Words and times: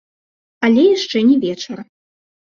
Але 0.67 0.85
яшчэ 0.95 1.17
не 1.29 1.37
вечар. 1.45 1.77